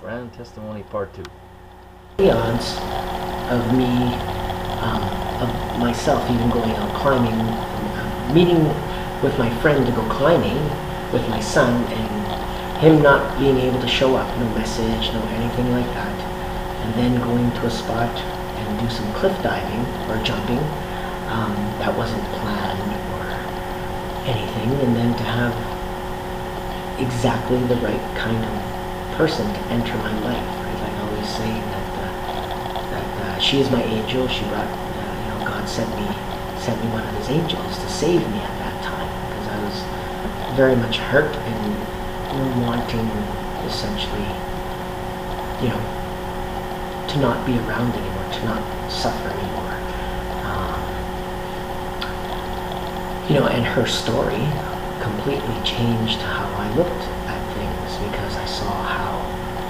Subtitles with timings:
[0.00, 1.24] Fran testimony part two.
[2.18, 2.78] The odds
[3.50, 3.90] of me,
[4.78, 5.02] um,
[5.42, 8.62] of myself even going out climbing, uh, meeting
[9.22, 10.62] with my friend to go climbing
[11.12, 15.72] with my son and him not being able to show up, no message, no anything
[15.72, 16.14] like that,
[16.84, 20.62] and then going to a spot and do some cliff diving or jumping,
[21.26, 22.78] um, that wasn't planned
[23.18, 23.26] or
[24.30, 25.54] anything, and then to have
[27.00, 28.67] exactly the right kind of
[29.18, 30.48] person to enter my life.
[30.62, 30.78] Right?
[30.78, 32.10] Like I always say that uh,
[32.94, 34.28] that uh, she is my angel.
[34.28, 36.06] She brought, uh, you know, God sent me
[36.62, 39.76] sent me one of His angels to save me at that time because I was
[40.56, 43.10] very much hurt and wanting
[43.66, 44.30] essentially,
[45.62, 45.82] you know,
[47.10, 49.74] to not be around anymore, to not suffer anymore.
[50.46, 50.78] Um,
[53.26, 54.46] you know, and her story
[55.02, 59.14] completely changed how I looked at things because I saw how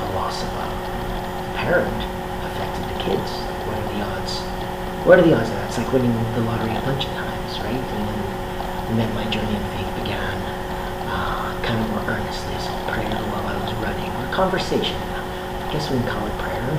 [0.02, 2.00] the loss of a parent
[2.48, 3.28] affected the kids.
[3.44, 4.32] Like, what are the odds?
[5.04, 5.68] What are the odds of that?
[5.68, 7.76] It's like winning the lottery a bunch of times, right?
[7.76, 8.20] And then,
[8.88, 10.32] and then my journey of faith began
[11.12, 12.56] uh, kind of more earnestly.
[12.56, 14.96] So prayer while I was running, or conversation.
[14.96, 16.72] I guess we can call it prayer.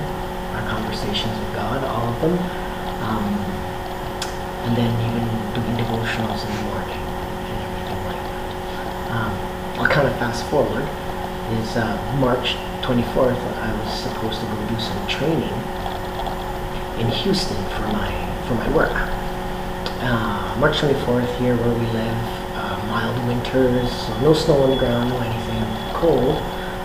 [0.58, 2.34] Our conversations with God, all of them.
[3.06, 3.30] Um,
[4.66, 8.50] and then even doing devotionals in the morning and everything like that.
[9.14, 9.34] Um,
[9.86, 10.90] I'll kind of fast forward.
[11.62, 15.56] Is uh, March 24th, I was supposed to go do some training
[17.00, 18.10] in Houston for my
[18.48, 18.96] for my work.
[20.02, 22.24] Uh, March 24th, here where we live,
[22.56, 26.36] uh, mild winters, so no snow on the ground, no anything cold,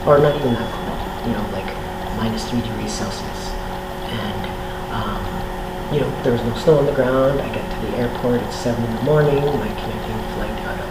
[0.07, 1.01] or not even that cold.
[1.27, 1.67] You know, like
[2.17, 3.51] minus three degrees Celsius,
[4.11, 4.43] and
[4.93, 5.23] um,
[5.95, 7.41] you know there was no snow on the ground.
[7.41, 9.45] I get to the airport at seven in the morning.
[9.45, 10.91] My connecting flight out of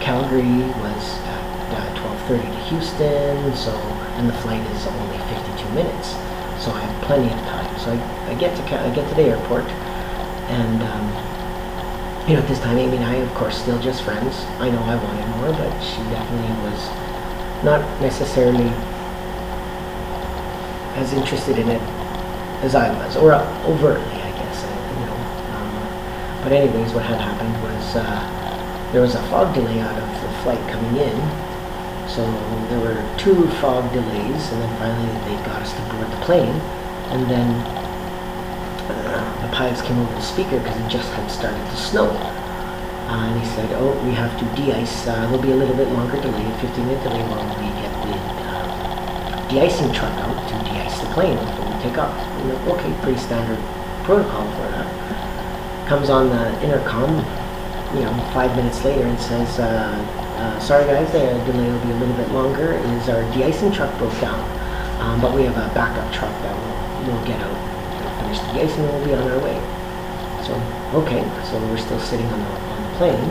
[0.00, 3.54] Calgary was at uh, 12:30 to Houston.
[3.54, 3.72] So,
[4.18, 6.10] and the flight is only 52 minutes,
[6.58, 7.70] so I have plenty of time.
[7.78, 9.64] So I, I get to I get to the airport,
[10.50, 11.06] and um,
[12.26, 14.34] you know at this time Amy and I, of course, still just friends.
[14.58, 16.82] I know I wanted more, but she definitely was
[17.62, 18.68] not necessarily
[20.98, 21.82] as interested in it
[22.66, 23.34] as I was, or
[23.70, 24.58] overtly, I guess.
[24.98, 25.18] You know.
[25.54, 30.08] Um, but anyways, what had happened was uh, there was a fog delay out of
[30.22, 31.14] the flight coming in.
[32.08, 32.24] So
[32.70, 36.56] there were two fog delays, and then finally they got us to board the plane.
[37.12, 37.48] And then
[38.90, 42.08] uh, the pilots came over the speaker because it just had started to snow.
[42.08, 45.06] Uh, and he said, "Oh, we have to de-ice.
[45.06, 48.16] Uh, there'll be a little bit longer delay, a 15-minute delay, while we get the
[48.16, 52.12] uh, de-icing truck out to de-ice the plane before we take off."
[52.44, 53.60] Like, okay, pretty standard
[54.04, 55.88] protocol for that.
[55.88, 57.24] Comes on the intercom,
[57.94, 59.96] you know, five minutes later and says, uh,
[60.38, 62.72] uh, "Sorry guys, the delay will be a little bit longer.
[62.74, 64.40] Is our de-icing truck broke down,
[65.00, 66.78] um, but we have a backup truck that will
[67.08, 67.58] will get out,
[68.20, 69.58] finish the de-icing, and we'll be on our way."
[70.44, 70.52] So
[71.00, 73.30] okay, so we're still sitting on the on the plane,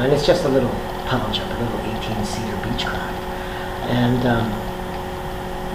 [0.00, 0.74] and it's just a little
[1.06, 3.18] puddle jump, a little 18-seater Beechcraft,
[3.88, 4.48] and um,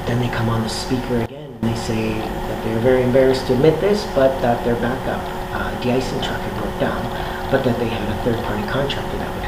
[0.06, 3.54] then they come on the speaker again and they say that they're very embarrassed to
[3.54, 5.22] admit this, but that their backup
[5.54, 7.04] uh, de-icing truck had broke down,
[7.52, 9.48] but that they had a third-party contractor that would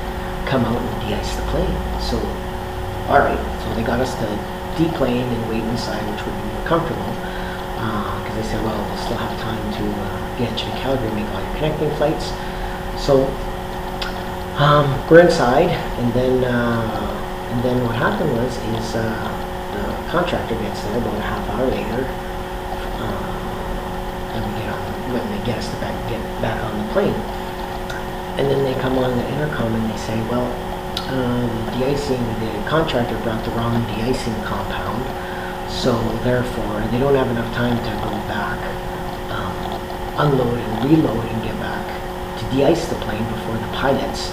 [0.49, 1.75] come out and de-ice the plane.
[2.01, 2.17] So,
[3.09, 4.27] all right, so they got us to
[4.77, 7.11] deplane and wait inside, which would be more comfortable,
[8.25, 11.29] because they said, well, we'll still have time to uh, get you to Calgary, make
[11.33, 12.33] all your connecting flights.
[12.97, 13.25] So
[14.57, 17.17] um, we're inside, and then uh,
[17.51, 19.03] and then what happened was is uh,
[19.73, 22.05] the contractor gets there about a half hour later,
[23.01, 24.79] uh, and we get on
[25.11, 27.17] when they get us to back get back on the plane,
[28.41, 30.49] and then they come on the intercom and they say, well,
[31.13, 31.45] um,
[31.77, 35.05] de-icing the contractor brought the wrong de-icing compound,
[35.69, 35.93] so
[36.25, 38.57] therefore they don't have enough time to go back,
[39.29, 41.85] um, unload and reload and get back
[42.39, 44.29] to de-ice the plane before the pilots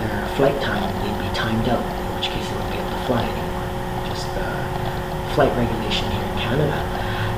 [0.00, 3.04] their flight time they'd be timed out, in which case they wouldn't be able to
[3.04, 4.08] fly anymore.
[4.08, 6.80] Just uh, flight regulation here in Canada.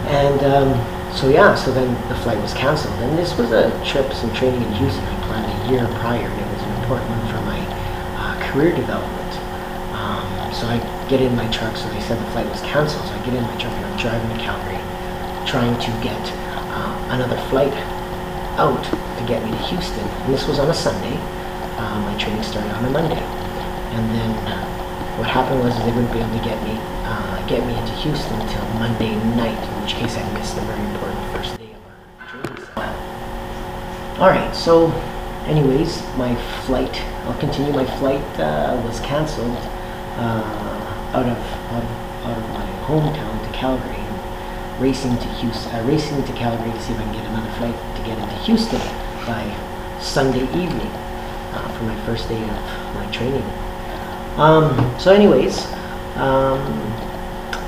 [0.07, 2.95] And um, so yeah, so then the flight was cancelled.
[3.01, 6.41] And this was a trip, some training in Houston I planned a year prior, and
[6.41, 7.61] it was an important one for my
[8.21, 9.33] uh, career development.
[9.97, 10.77] Um, so I
[11.09, 13.43] get in my truck, so they said the flight was cancelled, so I get in
[13.43, 14.81] my truck and I'm driving to Calgary,
[15.49, 16.21] trying to get
[16.77, 17.73] uh, another flight
[18.61, 20.05] out to get me to Houston.
[20.05, 21.17] And this was on a Sunday.
[21.81, 23.25] Uh, my training started on a Monday.
[23.97, 24.65] And then uh,
[25.17, 26.77] what happened was they wouldn't be able to get me
[27.09, 30.81] uh, get me into Houston until Monday night, in which case I missed the very
[30.81, 32.57] important first day of our training.
[32.57, 34.21] session.
[34.21, 34.91] All right, so
[35.47, 36.35] anyways, my
[36.67, 37.73] flight, I'll continue.
[37.73, 39.57] My flight uh, was canceled
[40.19, 41.39] uh, out of
[41.71, 41.91] out of
[42.27, 46.83] out of my hometown to Calgary, And racing to Houston, uh, racing to Calgary to
[46.83, 48.81] see if I can get another flight to get into Houston
[49.25, 49.47] by
[50.01, 50.91] Sunday evening
[51.55, 53.47] uh, for my first day of my training.
[54.37, 55.65] Um, so, anyways,
[56.17, 57.06] um,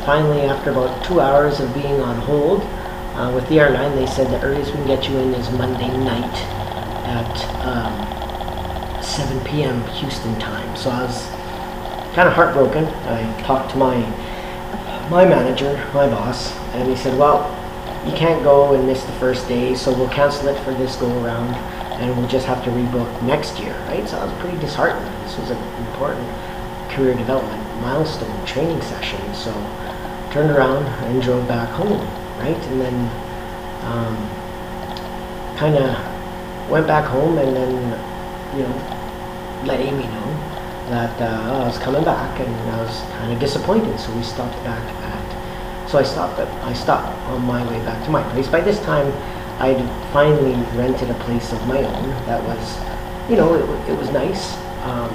[0.09, 4.27] finally, after about two hours of being on hold uh, with the airline, they said
[4.29, 6.35] the earliest we can get you in is Monday night
[7.05, 7.37] at
[7.69, 9.85] um, 7 p.m.
[10.01, 10.75] Houston time.
[10.75, 11.27] So I was
[12.15, 12.87] kind of heartbroken.
[12.87, 13.97] I talked to my
[15.11, 17.45] my manager, my boss, and he said, "Well,
[18.07, 21.11] you can't go and miss the first day, so we'll cancel it for this go
[21.23, 21.55] around,
[22.01, 24.09] and we'll just have to rebook next year." Right?
[24.09, 25.05] So I was pretty disheartened.
[25.27, 25.59] This was an
[25.91, 26.27] important
[26.89, 29.21] career development milestone training session.
[29.35, 29.53] So
[30.31, 32.01] turned around and drove back home,
[32.39, 32.57] right?
[32.57, 32.97] And then
[33.85, 34.17] um,
[35.57, 37.73] kind of went back home and then,
[38.57, 40.29] you know, let Amy know
[40.91, 43.99] that uh, I was coming back and I was kind of disappointed.
[43.99, 48.05] So we stopped back at, so I stopped at, I stopped on my way back
[48.05, 48.49] to my place.
[48.49, 49.13] By this time,
[49.61, 49.81] I'd
[50.13, 54.57] finally rented a place of my own that was, you know, it, it was nice.
[54.85, 55.11] Um,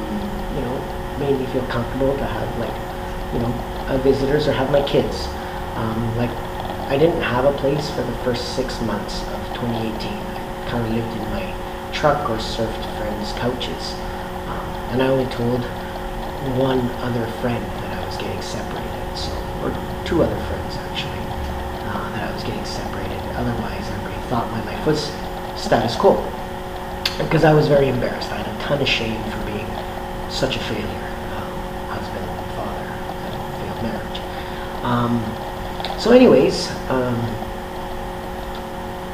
[0.56, 2.76] you know, made me feel comfortable to have like,
[3.34, 5.28] you know, uh, visitors or have my kids.
[5.76, 6.30] Um, like,
[6.90, 10.12] I didn't have a place for the first six months of 2018.
[10.12, 11.46] I kind of lived in my
[11.94, 13.94] truck or surfed friends' couches.
[14.48, 15.62] Um, and I only told
[16.60, 19.32] one other friend that I was getting separated, so,
[19.64, 19.72] or
[20.06, 21.24] two other friends actually,
[21.88, 23.20] uh, that I was getting separated.
[23.36, 25.12] Otherwise, everybody thought my life was
[25.56, 26.20] status quo.
[27.18, 28.32] Because I was very embarrassed.
[28.32, 29.68] I had a ton of shame for being
[30.30, 31.13] such a failure.
[34.94, 35.26] Um,
[36.00, 37.18] so anyways, um,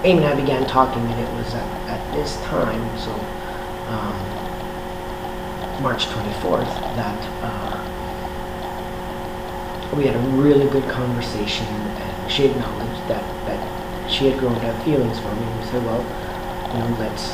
[0.03, 3.13] Amy and I began talking, and it was at, at this time, so
[3.87, 4.19] um,
[5.81, 6.67] March 24th,
[6.99, 7.79] that uh,
[9.95, 14.59] we had a really good conversation, and she acknowledged that, that she had grown to
[14.59, 15.43] have feelings for me.
[15.43, 16.03] And we said, well,
[16.73, 17.31] you know, let's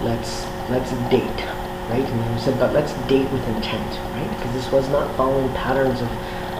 [0.00, 1.44] let's let's date,
[1.92, 2.08] right?
[2.08, 4.30] And we said, but let's date with intent, right?
[4.38, 6.08] Because this was not following patterns of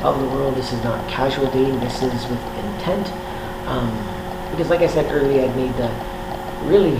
[0.02, 0.54] of the world.
[0.54, 1.80] This is not casual dating.
[1.80, 3.06] This is with intent.
[3.68, 3.90] Um,
[4.50, 5.90] because, like I said earlier, I made the
[6.66, 6.96] really,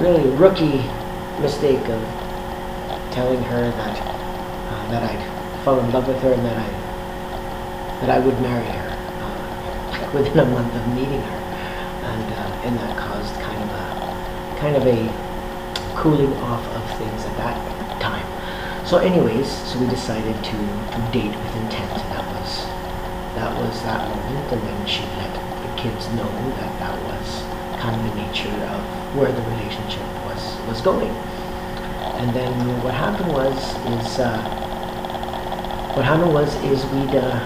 [0.00, 0.82] really rookie
[1.40, 2.02] mistake of
[3.12, 6.86] telling her that uh, that I'd fall in love with her and that I
[8.00, 11.38] that I would marry her uh, within a month of meeting her,
[12.04, 15.26] and uh, and that caused kind of a kind of a
[15.96, 17.75] cooling off of things at that.
[18.86, 20.56] So anyways, so we decided to,
[21.10, 21.90] date with intent.
[22.14, 22.50] That was
[23.34, 27.42] that was that moment, and then she let the kids know that that was
[27.82, 28.80] kind of the nature of
[29.18, 31.10] where the relationship was was going.
[32.22, 32.52] And then
[32.84, 33.58] what happened was
[33.98, 34.38] is uh,
[35.96, 37.42] what happened was is we'd uh,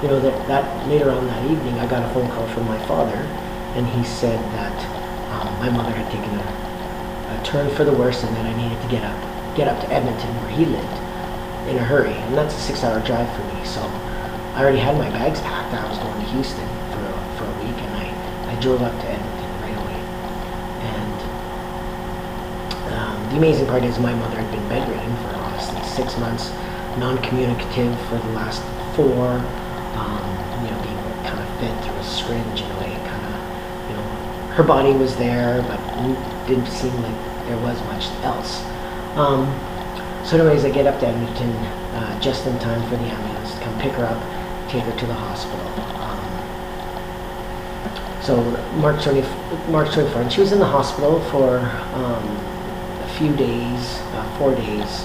[0.00, 2.80] you know that that later on that evening I got a phone call from my
[2.86, 3.20] father,
[3.76, 4.78] and he said that
[5.36, 6.48] um, my mother had taken a,
[7.36, 9.88] a turn for the worse and that I needed to get up get up to
[9.92, 10.96] Edmonton where he lived
[11.68, 13.64] in a hurry, and that's a six-hour drive for me.
[13.64, 13.80] So
[14.54, 15.72] I already had my bags packed.
[15.74, 17.04] I was going to Houston for
[17.38, 18.06] for a week, and I,
[18.52, 20.00] I drove up to Edmonton right away.
[20.90, 21.18] And
[22.92, 26.50] um, the amazing part is my mother had been bedridden for honestly six months,
[26.98, 28.60] non-communicative for the last
[28.96, 29.40] four.
[29.92, 30.24] Um,
[30.64, 33.36] you know, being kind of fed through a syringe in a way, kind of,
[33.90, 34.06] you know,
[34.56, 35.78] her body was there, but
[36.48, 37.14] didn't seem like
[37.46, 38.64] there was much else.
[39.16, 39.44] Um,
[40.24, 43.60] so anyways, I get up to Edmonton uh, just in time for the ambulance to
[43.60, 44.18] come pick her up,
[44.70, 45.66] take her to the hospital.
[46.00, 46.22] Um,
[48.22, 48.40] so
[48.80, 49.20] March 20,
[49.70, 52.24] March 24th, she was in the hospital for um,
[53.04, 55.04] a few days, uh, four days,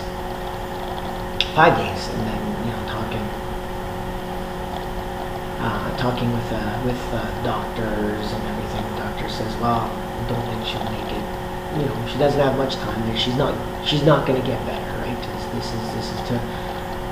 [1.54, 3.28] five days, and then you know talking,
[5.60, 8.84] uh, talking with uh, with uh, doctors and everything.
[8.96, 9.92] The doctor says, "Well,
[10.30, 11.37] don't think she'll make it
[11.80, 13.16] you know, she doesn't have much time.
[13.16, 13.54] She's not,
[13.86, 15.18] she's not going to get better, right?
[15.18, 16.36] This, this, is, this is to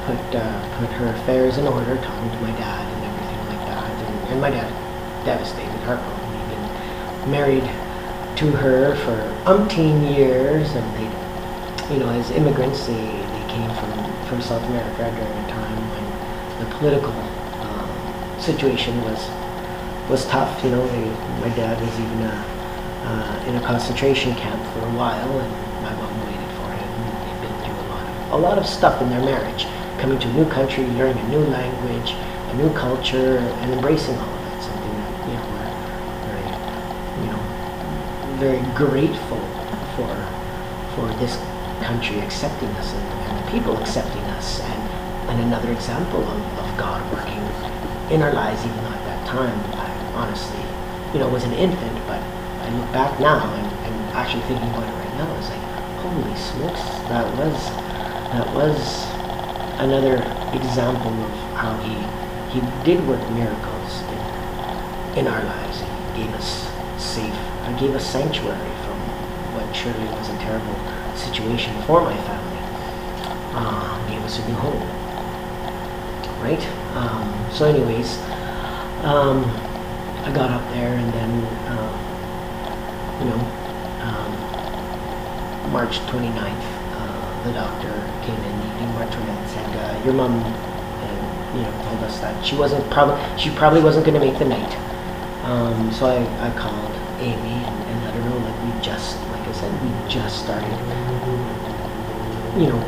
[0.06, 3.90] put, uh, put her affairs in order, talking to my dad and everything like that.
[3.90, 4.70] And, and my dad,
[5.26, 6.26] devastated, heartbroken.
[6.34, 7.68] He'd been married
[8.38, 13.94] to her for umpteen years, and they, you know, as immigrants, they, they came from,
[14.28, 16.06] from South America during a time when
[16.66, 19.20] the political um, situation was
[20.10, 20.64] was tough.
[20.64, 21.06] You know, they,
[21.42, 22.55] my dad was even a
[23.06, 26.90] uh, in a concentration camp for a while, and my mom waited for him.
[27.24, 29.68] They've been through a lot of a lot of stuff in their marriage,
[30.02, 34.34] coming to a new country, learning a new language, a new culture, and embracing all
[34.34, 34.64] of that.
[34.64, 35.74] Something that you know we're
[36.28, 36.50] very,
[37.22, 37.42] you know,
[38.42, 39.44] very grateful
[39.96, 40.14] for
[40.98, 41.38] for this
[41.84, 44.82] country accepting us and, and the people accepting us, and
[45.30, 47.42] and another example of, of God working
[48.14, 50.62] in our lives, even though at that time, I honestly,
[51.14, 51.98] you know, was an infant,
[52.76, 55.64] Look back now and, and actually thinking about it right now, it's like,
[56.04, 57.56] holy smokes, that was,
[58.36, 58.76] that was
[59.80, 60.20] another
[60.52, 61.96] example of how he,
[62.52, 65.80] he did work miracles in, in our lives.
[65.80, 66.68] He gave us
[67.00, 69.00] safe, uh, gave us sanctuary from
[69.56, 70.76] what surely was a terrible
[71.16, 72.60] situation for my family.
[73.56, 74.84] Uh, gave us a new home.
[76.44, 76.60] Right?
[76.96, 78.18] Um, so anyways,
[79.08, 79.48] um,
[80.28, 81.32] I got up there and then,
[81.72, 82.05] uh,
[83.20, 83.40] you know,
[84.04, 84.32] um,
[85.72, 87.92] March 29th, uh, the doctor
[88.26, 92.20] came in, evening March 29th, and said, uh, your mom, and, you know, told us
[92.20, 94.74] that she wasn't probably, she probably wasn't going to make the night.
[95.46, 96.18] Um, so I,
[96.48, 96.92] I called
[97.22, 100.78] Amy and, and let her know, like, we just, like I said, we just started,
[102.60, 102.82] you know,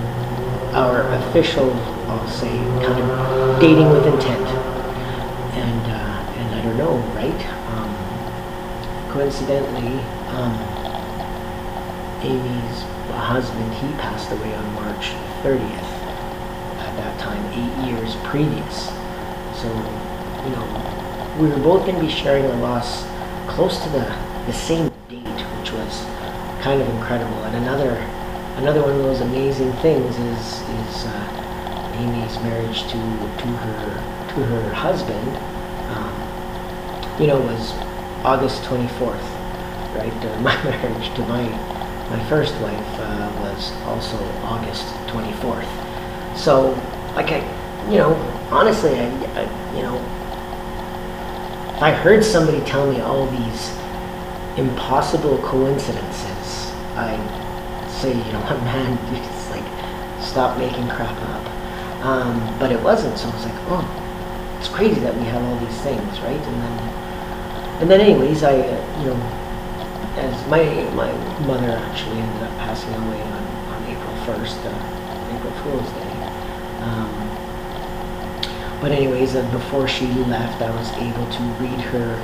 [0.73, 1.71] our official,
[2.09, 2.49] I'll say,
[2.85, 4.47] kind of dating with intent.
[5.57, 7.66] And, uh, and let her know, right?
[9.17, 9.97] Coincidentally,
[10.29, 10.53] um,
[12.21, 12.81] Amy's
[13.17, 15.09] husband, he passed away on March
[15.41, 15.89] 30th.
[16.77, 18.89] At that time, eight years previous.
[19.57, 19.73] So,
[20.45, 23.07] you know, we were both going to be sharing a loss
[23.49, 24.05] close to the,
[24.45, 26.05] the same date, which was
[26.61, 27.43] kind of incredible.
[27.45, 27.95] And another
[28.61, 33.01] another one of those amazing things is is uh, Amy's marriage to
[33.41, 35.37] to her to her husband.
[35.89, 37.86] Um, you know, was
[38.27, 39.23] August 24th,
[39.95, 40.11] right?
[40.11, 41.47] Uh, my marriage to my
[42.09, 46.35] my first wife uh, was also August 24th.
[46.35, 46.71] So,
[47.15, 47.39] like I,
[47.89, 48.15] you know,
[48.51, 49.95] honestly, I, I you know,
[51.73, 53.71] if I heard somebody tell me all these
[54.57, 59.63] impossible coincidences, I'd say, you know what, man, just like
[60.21, 62.05] stop making crap up.
[62.05, 65.59] Um, but it wasn't, so I was like, oh, it's crazy that we have all
[65.65, 66.35] these things, right?
[66.35, 66.96] And then,
[67.79, 69.15] and then, anyways, I, uh, you know,
[70.17, 70.63] as my
[70.95, 71.11] my
[71.45, 76.07] mother actually ended up passing away on, on April first, uh, April Fool's Day.
[76.81, 77.27] Um,
[78.81, 82.17] but anyways, uh, before she left, I was able to read her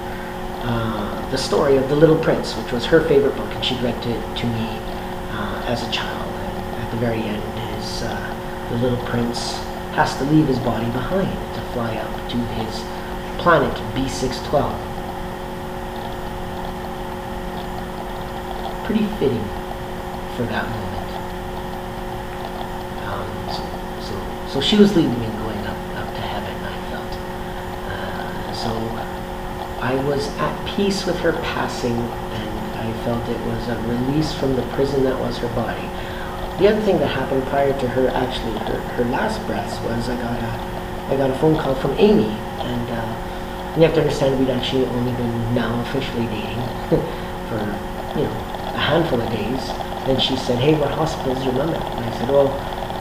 [0.64, 3.98] uh, the story of the Little Prince, which was her favorite book, and she'd read
[4.06, 4.68] it to me
[5.32, 6.32] uh, as a child.
[6.32, 7.44] And at the very end,
[7.76, 9.58] his uh, the Little Prince
[9.94, 12.80] has to leave his body behind to fly up to his
[13.42, 14.93] planet B612.
[18.86, 19.44] Pretty fitting
[20.36, 21.10] for that moment.
[23.08, 23.64] Um, so,
[24.04, 27.14] so, so she was leaving me going up, up to heaven, I felt.
[27.88, 28.70] Uh, so
[29.82, 34.56] I was at peace with her passing, and I felt it was a release from
[34.56, 35.88] the prison that was her body.
[36.60, 40.16] The other thing that happened prior to her actually her, her last breaths was I
[40.22, 42.30] got a I got a phone call from Amy,
[42.64, 46.62] and uh, you have to understand we'd actually only been now officially dating
[47.50, 47.93] for
[48.94, 49.68] handful of days.
[50.06, 52.46] Then she said, "Hey, what hospital is your mom at?" And I said, "Oh,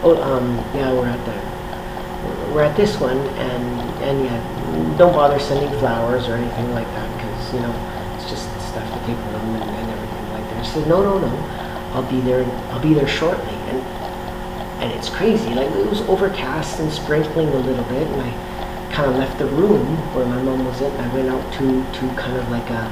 [0.05, 1.37] oh, um, yeah, we're at the
[2.53, 3.65] we're at this one, and
[4.01, 7.75] and yeah, don't bother sending flowers or anything like that because you know
[8.17, 11.19] it's just stuff to take home and, and everything like that." She said, "No, no,
[11.19, 11.33] no,
[11.93, 12.45] I'll be there.
[12.73, 13.81] I'll be there shortly." And
[14.81, 15.53] and it's crazy.
[15.53, 18.33] Like it was overcast and sprinkling a little bit, and I
[18.97, 19.85] kind of left the room
[20.15, 20.93] where my mom was in.
[20.97, 22.83] I went out to to kind of like a,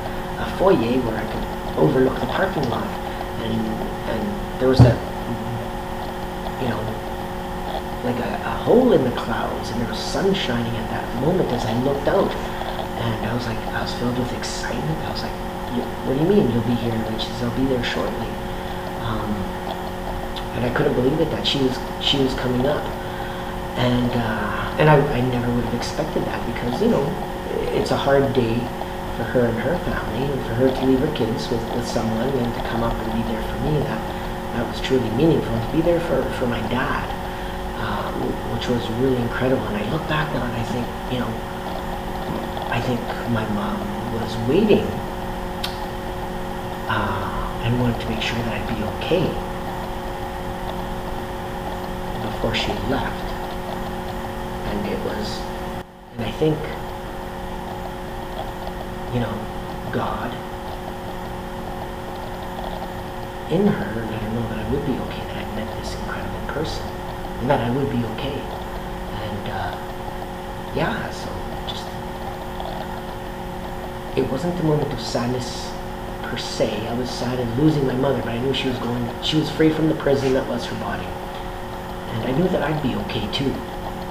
[0.45, 2.87] a foyer where I could overlook the parking lot,
[3.43, 3.55] and
[4.11, 4.97] and there was that
[6.63, 6.81] you know
[8.05, 11.51] like a, a hole in the clouds, and there was sun shining at that moment
[11.53, 14.99] as I looked out, and I was like I was filled with excitement.
[15.07, 15.37] I was like,
[16.07, 18.31] "What do you mean you'll be here?" And she says, "I'll be there shortly."
[19.05, 19.33] Um,
[20.57, 22.85] and I couldn't believe it that she was she was coming up,
[23.77, 27.05] and uh, and I, I never would have expected that because you know
[27.73, 28.61] it's a hard day
[29.21, 32.29] for her and her family, and for her to leave her kids with, with someone
[32.29, 34.01] and to come up and be there for me that
[34.57, 35.53] that was truly meaningful.
[35.53, 37.05] To be there for for my dad,
[37.85, 38.15] um,
[38.57, 39.63] which was really incredible.
[39.69, 41.29] And I look back now and I think you know
[42.73, 43.77] I think my mom
[44.17, 44.89] was waiting
[46.89, 49.29] uh, and wanted to make sure that I'd be okay
[52.25, 53.29] before she left.
[54.73, 55.41] And it was,
[56.17, 56.57] and I think,
[59.13, 59.33] you know,
[59.93, 60.33] God
[63.51, 66.53] in her let her know that I would be okay, that I'd met this incredible
[66.53, 66.87] person,
[67.41, 68.39] and that I would be okay.
[68.39, 69.77] And uh,
[70.75, 71.29] yeah, so
[71.67, 71.85] just,
[74.17, 75.73] it wasn't the moment of sadness
[76.23, 76.87] per se.
[76.87, 79.51] I was sad in losing my mother, but I knew she was going, she was
[79.51, 81.07] free from the prison that was her body
[82.13, 83.53] and I knew that I'd be okay too.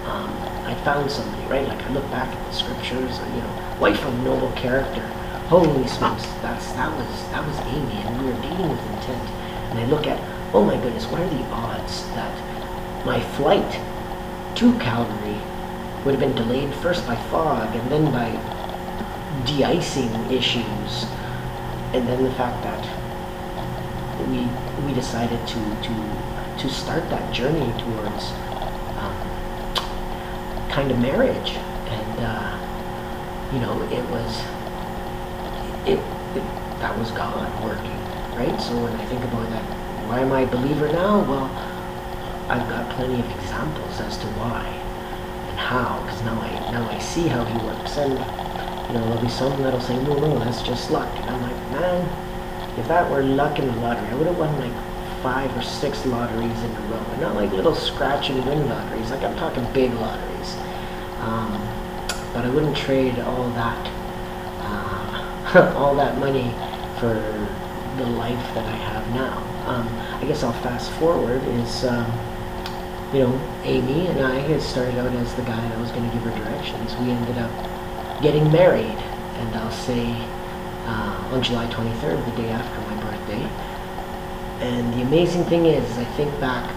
[0.07, 0.31] Um,
[0.65, 1.67] I found somebody, right?
[1.67, 5.05] Like I look back at the scriptures, and, you know, wife of noble character.
[5.47, 9.29] Holy smokes, that's that was that was Amy, and we were dating with intent.
[9.71, 10.19] And I look at,
[10.53, 13.71] oh my goodness, what are the odds that my flight
[14.57, 15.37] to Calgary
[16.03, 18.29] would have been delayed first by fog and then by
[19.45, 21.05] de-icing issues,
[21.93, 22.83] and then the fact that
[24.27, 24.47] we
[24.85, 28.31] we decided to to to start that journey towards
[28.99, 29.15] um,
[30.69, 31.51] kind of marriage,
[31.87, 32.68] and uh,
[33.53, 34.31] you know it was
[35.87, 35.99] it,
[36.37, 36.45] it
[36.79, 37.97] that was God working,
[38.37, 38.55] right?
[38.61, 39.63] So when I think about that,
[40.07, 41.19] why am I a believer now?
[41.21, 41.49] Well,
[42.49, 44.65] I've got plenty of examples as to why
[45.49, 49.21] and how, because now I now I see how He works, and you know there'll
[49.21, 53.09] be some that'll say, no, no, that's just luck, and I'm like, man, if that
[53.11, 54.73] were luck in the lottery, I would have won like
[55.21, 59.11] five or six lotteries in a row, and not like little scratch and win lotteries,
[59.11, 60.55] like I'm talking big lotteries.
[61.21, 61.58] Um,
[62.33, 63.87] but I wouldn't trade all that
[64.61, 66.53] uh, all that money
[66.99, 67.13] for
[67.97, 69.37] the life that I have now.
[69.67, 69.87] Um,
[70.21, 72.05] I guess I'll fast forward is, um,
[73.13, 76.13] you know, Amy and I had started out as the guy that was going to
[76.13, 76.95] give her directions.
[76.97, 77.51] We ended up
[78.21, 78.99] getting married,
[79.39, 80.15] and I'll say
[80.85, 83.43] uh, on July 23rd, the day after my birthday.
[84.65, 86.69] And the amazing thing is, I think back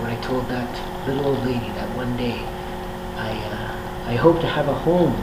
[0.00, 0.70] when I told that
[1.06, 2.38] little old lady that one day
[3.16, 3.30] I,
[4.10, 5.14] I hope to have a home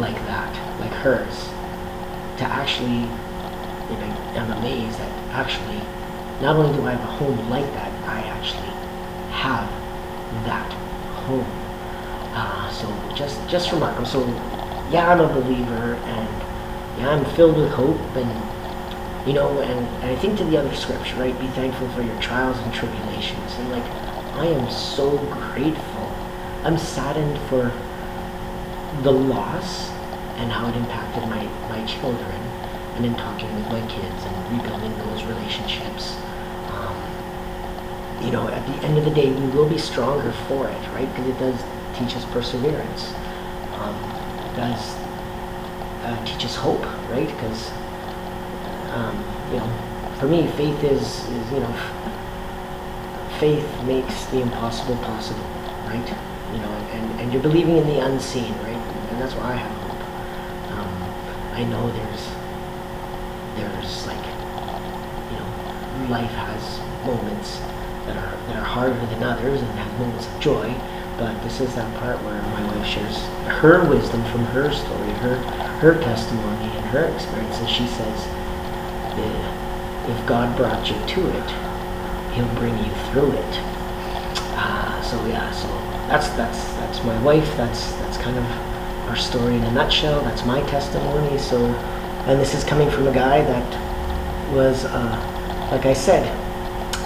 [0.00, 1.44] like that, like hers,
[2.38, 5.76] to actually, you know, I'm amazed that actually,
[6.40, 8.72] not only do I have a home like that, I actually
[9.28, 9.68] have
[10.46, 10.72] that
[11.28, 11.44] home.
[12.32, 14.06] Uh, so just just remarkable.
[14.06, 14.24] So
[14.90, 20.04] yeah, I'm a believer, and yeah, I'm filled with hope, and you know, and, and
[20.06, 21.38] I think to the other scripture, right?
[21.38, 23.84] Be thankful for your trials and tribulations, and like
[24.40, 25.18] I am so
[25.52, 25.93] grateful.
[26.64, 27.70] I'm saddened for
[29.02, 29.90] the loss
[30.40, 32.40] and how it impacted my, my children
[32.96, 36.16] and in talking with my kids and rebuilding those relationships.
[36.72, 40.88] Um, you know, at the end of the day, we will be stronger for it,
[40.94, 41.06] right?
[41.10, 41.60] Because it does
[41.98, 43.12] teach us perseverance.
[43.74, 43.94] Um,
[44.48, 44.94] it does
[46.04, 47.28] uh, teach us hope, right?
[47.28, 47.70] Because,
[48.96, 51.76] um, you know, for me, faith is, is, you know,
[53.38, 55.44] faith makes the impossible possible,
[55.84, 56.33] right?
[56.54, 58.78] You know, and, and you're believing in the unseen, right?
[59.10, 60.02] And that's why I have hope.
[60.78, 60.94] Um,
[61.58, 62.24] I know there's,
[63.58, 64.22] there's like,
[65.30, 65.48] you know,
[66.10, 67.58] life has moments
[68.06, 70.74] that are that are harder than others and have moments of joy.
[71.16, 73.18] But this is that part where my wife shares
[73.62, 75.36] her wisdom from her story, her
[75.78, 77.68] her testimony and her experiences.
[77.68, 78.18] she says,
[80.08, 81.50] "If God brought you to it,
[82.34, 83.54] He'll bring you through it."
[84.56, 85.68] Uh, so yeah, so
[86.08, 87.46] that's that's that's my wife.
[87.56, 88.44] That's that's kind of
[89.08, 90.22] our story in a nutshell.
[90.22, 91.38] That's my testimony.
[91.38, 91.64] So,
[92.26, 96.26] and this is coming from a guy that was, uh, like I said,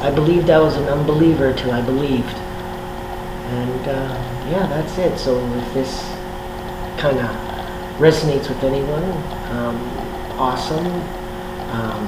[0.03, 2.37] I believed I was an unbeliever till I believed.
[3.49, 5.19] And uh, yeah, that's it.
[5.19, 6.01] So if this
[6.99, 7.31] kind of
[7.99, 9.05] resonates with anyone,
[9.57, 9.77] um,
[10.39, 10.87] awesome.
[10.87, 12.07] Um,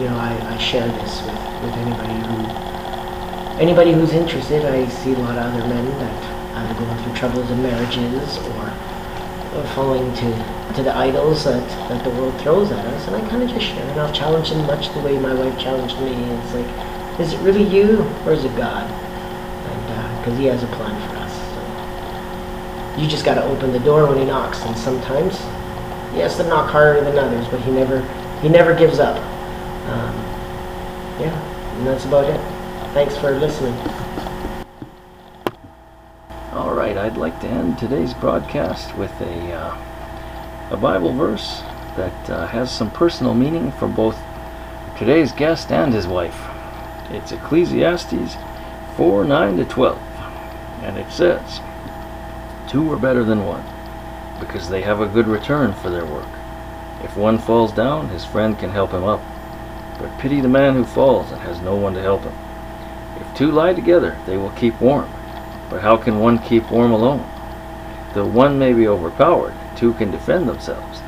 [0.00, 2.75] you know, I, I share this with, with anybody who
[3.58, 4.64] anybody who's interested.
[4.64, 8.72] I see a lot of other men that either going through troubles in marriages or,
[9.74, 13.42] falling to to the idols that, that the world throws at us, and I kind
[13.42, 16.12] of just share, and I'll challenge them much the way my wife challenged me.
[16.12, 18.84] It's like, is it really you, or is it God?
[18.84, 23.72] And because uh, He has a plan for us, so you just got to open
[23.72, 25.38] the door when He knocks, and sometimes
[26.12, 28.02] He has to knock harder than others, but He never
[28.42, 29.16] He never gives up.
[29.16, 30.14] Um,
[31.18, 31.32] yeah,
[31.78, 32.55] and that's about it.
[32.96, 33.74] Thanks for listening.
[36.52, 41.60] All right, I'd like to end today's broadcast with a uh, a Bible verse
[41.98, 44.18] that uh, has some personal meaning for both
[44.98, 46.40] today's guest and his wife.
[47.10, 48.34] It's Ecclesiastes
[48.96, 49.98] 4 9 to 12,
[50.80, 51.60] and it says,
[52.66, 53.64] Two are better than one,
[54.40, 56.30] because they have a good return for their work.
[57.02, 59.20] If one falls down, his friend can help him up,
[59.98, 62.45] but pity the man who falls and has no one to help him.
[63.36, 65.10] Two lie together, they will keep warm,
[65.68, 67.28] but how can one keep warm alone?
[68.14, 71.00] Though one may be overpowered, two can defend themselves,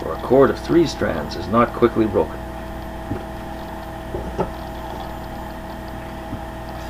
[0.00, 2.40] for a cord of three strands is not quickly broken.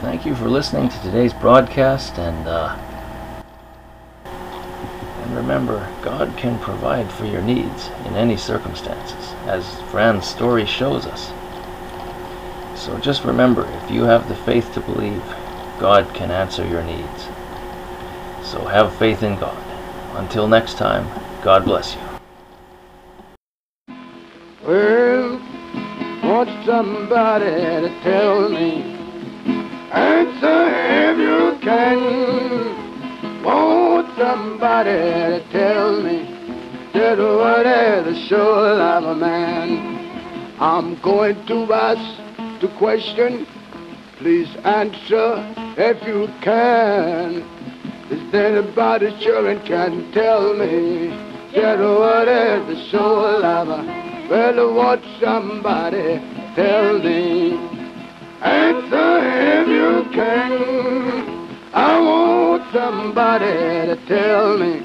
[0.01, 2.79] Thank you for listening to today's broadcast, and uh,
[4.25, 11.05] and remember, God can provide for your needs in any circumstances, as Fran's story shows
[11.05, 11.33] us.
[12.79, 15.23] So just remember, if you have the faith to believe,
[15.81, 17.25] God can answer your needs.
[18.45, 19.65] So have faith in God.
[20.17, 21.05] Until next time,
[21.43, 22.01] God bless you.
[24.65, 25.41] Well,
[26.23, 28.83] want somebody to tell me.
[29.91, 33.43] Answer if you can.
[33.43, 36.23] Want somebody to tell me
[36.95, 40.57] that what is the soul of a man?
[40.61, 42.28] I'm going to ask
[42.61, 43.47] the question.
[44.17, 47.45] Please answer if you can.
[48.11, 51.09] Is there anybody sure and can tell me
[51.55, 56.21] that what is the soul of a well, what somebody
[56.55, 57.53] tell me?
[58.43, 61.49] Answer if you can.
[61.73, 64.81] I want somebody to tell me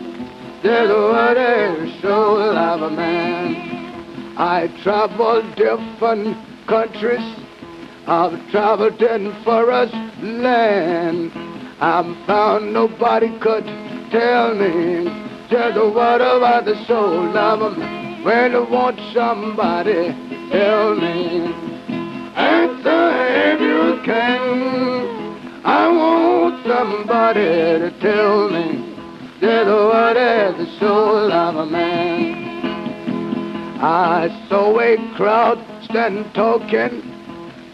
[0.62, 4.38] that what is the soul of a man.
[4.38, 7.42] I travel different countries.
[8.05, 11.31] I've traveled in forest land.
[11.79, 13.65] I've found nobody could
[14.11, 15.05] tell me
[15.49, 18.23] just what about the soul of a man.
[18.25, 20.11] Well, I want somebody
[20.51, 21.53] tell me.
[22.35, 23.11] Answer
[23.53, 25.63] if you can.
[25.63, 28.95] I want somebody to tell me
[29.39, 32.53] that what is the soul of a man.
[33.81, 37.02] I saw a crowd stand talking.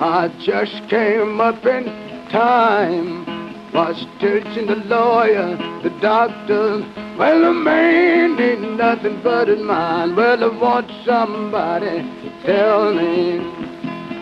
[0.01, 1.85] I just came up in
[2.29, 3.25] time.
[3.73, 6.79] Was teaching the lawyer, the doctor,
[7.17, 10.15] well, the man ain't nothing but his mind.
[10.15, 13.39] Well, I want somebody to tell me.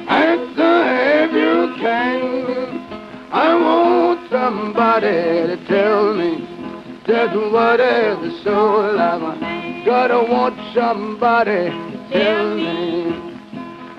[0.09, 0.83] Answer
[1.23, 2.77] if you can.
[3.31, 6.39] I want somebody to tell me
[7.05, 13.37] just what is the soul of a gotta want somebody to tell me.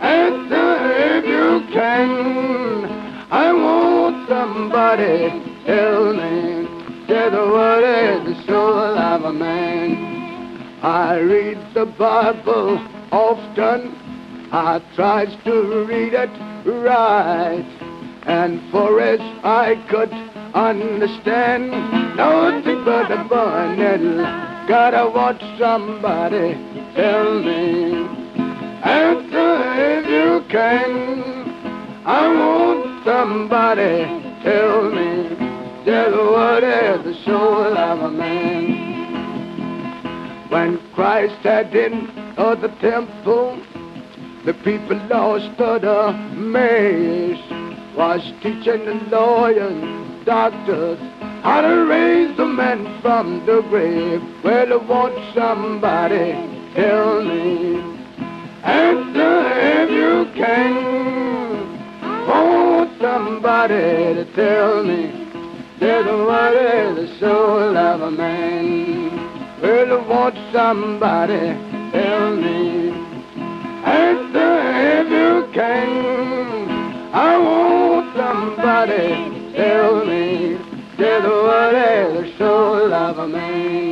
[0.01, 1.08] Answer
[2.07, 2.85] can.
[3.31, 5.29] I want somebody
[5.67, 6.67] tell me
[7.07, 10.79] just what is the soul of a man.
[10.83, 12.79] I read the Bible
[13.11, 13.95] often.
[14.53, 16.31] I tries to read it
[16.65, 17.67] right.
[18.27, 20.13] And for as I could
[20.55, 21.71] understand,
[22.17, 26.53] nothing but a burning Gotta watch somebody
[26.95, 28.07] tell me.
[28.85, 31.38] Answer if you can.
[32.11, 34.07] I want somebody
[34.43, 35.29] tell me
[35.85, 38.89] just what is the soul of a man.
[40.49, 43.61] When Christ had in of the temple,
[44.47, 47.45] the people lost the maze,
[47.95, 50.99] was teaching the lawyers, doctors,
[51.43, 54.23] how to raise the man from the grave.
[54.43, 56.33] Well, I want somebody
[56.75, 57.83] tell me,
[58.65, 61.18] answer if you can.
[63.19, 65.11] Somebody to tell me
[65.81, 69.11] there's what is the soul of a man.
[69.61, 71.41] Well, I want somebody
[71.91, 72.91] tell me.
[73.85, 76.71] Answer uh, if you can.
[77.13, 80.57] I want somebody tell me.
[80.97, 83.88] There's what is the soul of a man.